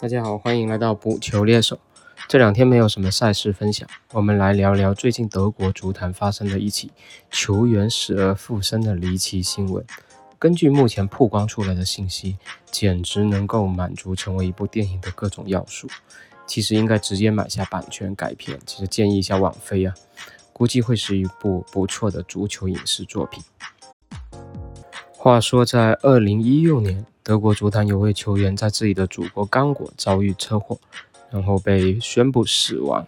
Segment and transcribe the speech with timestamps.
[0.00, 1.76] 大家好，欢迎来到补球猎手。
[2.28, 6.92] 这两天没有什么赛事分享，我们来聊聊最近德国足坛发生的一起
[7.32, 9.84] 球员死而复生的离奇新闻。
[10.38, 12.36] 根据目前曝光出来的信息，
[12.70, 15.88] 简直能够满足成为一部电影的各种要素。
[16.46, 18.56] 其实应该直接买下版权改编。
[18.64, 19.92] 其实建议一下网飞啊，
[20.52, 23.42] 估计会是一部不错的足球影视作品。
[25.20, 27.04] 话说，在二零一六年。
[27.24, 30.78] 德国足坛有位球员在自己的祖国刚果遭遇车祸，
[31.30, 33.06] 然后被宣布死亡。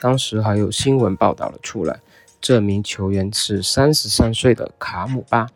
[0.00, 2.00] 当时还有新闻报道了出来，
[2.40, 5.46] 这名球员是三十三岁的卡姆巴，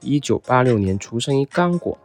[0.00, 1.98] 一九八六年出生于刚果，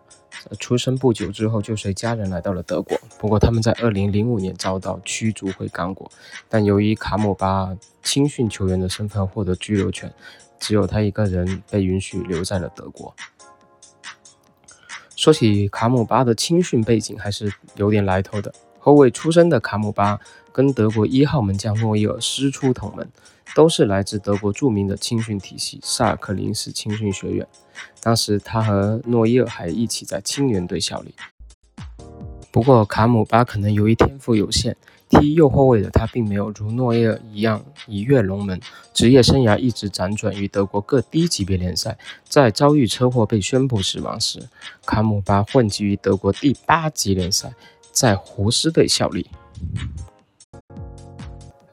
[0.58, 2.98] 出生不久之后就随家人来到了德国。
[3.20, 6.10] 不过他们在二零零五年遭到驱逐回刚果，
[6.50, 10.12] 但由于卡姆巴青训球员的身份获得居留权，
[10.60, 13.14] 只有他一个人被允许留在了德国。
[15.24, 18.54] 说起卡姆巴的青训背景，还是有点来头的。
[18.78, 20.20] 后卫出身的卡姆巴
[20.52, 23.08] 跟德国一号门将诺伊尔师出同门，
[23.56, 27.48] 都是来自德国著名的青训体系萨尔克林斯青训学院。
[28.02, 31.16] 当时他和诺伊尔还一起在青年队效力。
[32.54, 34.78] 不过卡姆巴可能由于天赋有限。
[35.10, 38.60] 踢右后卫的他，并没有如诺伊尔一样一跃龙门，
[38.96, 41.96] 职业生涯一直辗转于德国各低级别联赛。
[42.28, 44.40] 在遭遇车祸被宣布死亡时，
[44.86, 47.54] 卡姆巴混迹于德国第八级联赛，
[47.92, 49.30] 在胡斯队效力。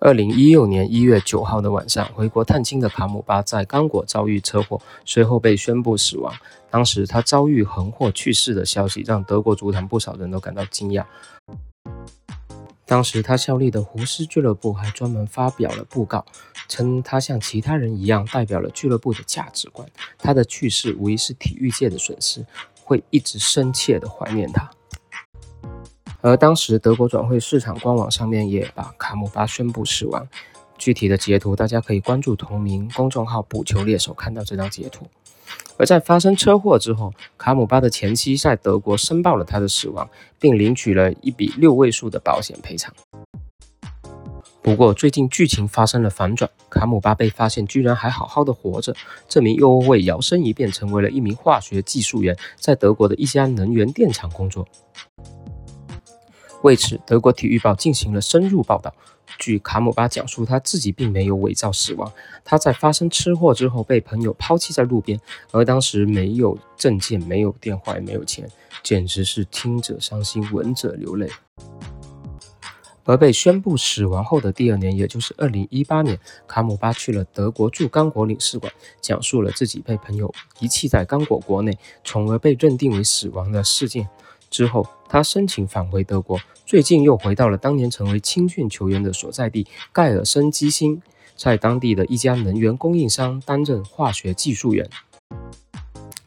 [0.03, 6.35] 二零一六年一月九号的晚上，回国探亲的卡姆巴在刚果遭遇车祸，随后被宣布死亡。
[6.71, 11.05] 当时他遭遇横祸去世的消息，让德国足坛不少人都感到惊讶。
[12.87, 16.25] 当时他效力的胡斯俱乐部还专门发表了布告，
[16.67, 19.87] 称他像其他人一样代表了俱乐部的价值观。
[20.17, 22.43] 他的去世无疑是体育界的损失，
[22.83, 24.71] 会一直深切的怀念他。
[26.23, 30.27] 而当时德国转会市场官网上面也把卡姆巴宣布死亡，
[30.77, 35.07] 具体的截图大家可以关注同名公众号“补球猎手”看到这张截图。
[35.79, 40.09] 而在发生车祸之后，卡姆巴的前妻在德国申报了他的死亡，
[40.39, 42.93] 并领取了一笔六位数的保险赔偿。
[44.63, 48.95] 不过，最近剧情发生了反转，卡姆巴被发现居然还好好的活着。
[49.27, 54.69] 这名右后卫摇身一变成为了一名化学技术员，在德国的一家能源电厂工作。
[56.63, 58.95] 为此，德国体育报进行了深入报道。
[59.39, 62.13] 据卡姆巴讲述，他自己并没有伪造死亡。
[62.45, 65.19] 他在发生车祸之后被朋友抛弃在路边，
[65.53, 68.47] 而当时没有证件、没有电话、也没有钱，
[68.83, 71.31] 简直是听者伤心，闻者流泪。
[73.05, 78.71] 而被宣布死亡后的第二年，也就是二零一八年，卡姆巴去了德国驻刚果领事馆，
[79.01, 84.09] 讲述了自己被朋友遗弃在刚果国内，从而被认定为死亡的事件。
[84.51, 91.01] 之后，他申请返回德国，最近又回到了当年成为青训球员的所在地盖尔森基辛，
[91.37, 94.91] 在当地的一家能源供应商担任化学技术员。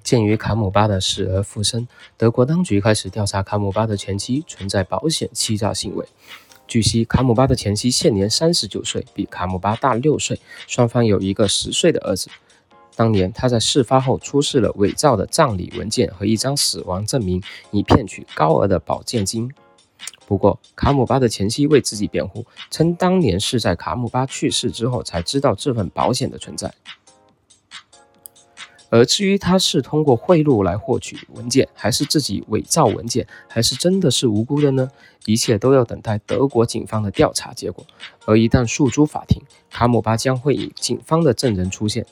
[0.02, 6.06] 鉴于卡姆巴的死而复生，德国当局开始调查卡姆巴的前妻存在保险欺诈行为。
[6.66, 12.30] 据悉，卡姆巴的前妻现年三十九岁，比卡姆巴大六岁，双方有一个十岁的儿子。
[12.96, 19.52] 当年他在事发后出示了伪造的葬礼文件和一张死亡证明，以骗取高额的保荐金。
[20.26, 26.74] 不过，卡姆巴的前妻为自己辩护，称当年是在卡姆巴去世之后才知道这份保险的存在。
[28.90, 34.88] 而至于他是通过贿赂来获取文件，还是自己伪造文件，还是真的是无辜的呢？
[35.26, 37.84] 一切都要等待德国警方的调查结果。
[38.26, 42.06] 而一旦诉诸法庭，卡姆巴将会以警方的证人出现。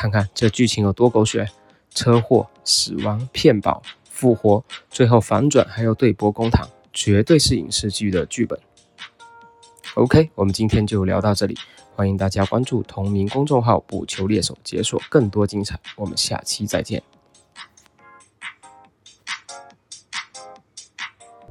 [0.00, 1.46] 看看这剧情有多狗血：
[1.94, 8.58] 车祸、死亡、骗保、复活，最后反转还要对簿公堂，绝对是影视剧的剧本。
[9.96, 11.54] OK，我们今天就聊到这里，
[11.94, 15.78] 欢迎大家关注同名公众号“捕球猎手”，解锁更多精彩。
[15.96, 17.02] 我们下期再见。